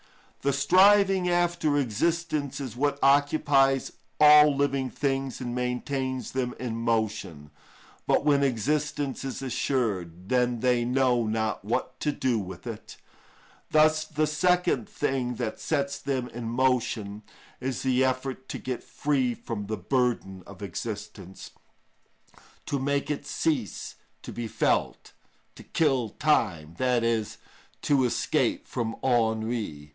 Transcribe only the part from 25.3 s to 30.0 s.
"to kill time," i.e., to escape from ennui.